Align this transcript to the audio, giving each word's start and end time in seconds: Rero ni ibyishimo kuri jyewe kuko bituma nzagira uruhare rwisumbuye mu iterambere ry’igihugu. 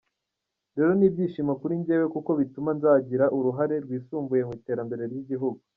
Rero 0.75 0.91
ni 0.95 1.05
ibyishimo 1.07 1.53
kuri 1.61 1.73
jyewe 1.85 2.05
kuko 2.15 2.31
bituma 2.39 2.69
nzagira 2.77 3.25
uruhare 3.37 3.75
rwisumbuye 3.83 4.41
mu 4.47 4.53
iterambere 4.59 5.03
ry’igihugu. 5.11 5.61